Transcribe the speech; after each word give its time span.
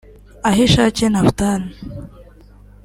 Ahishakiye 0.49 1.07
Naphtali 1.09 1.67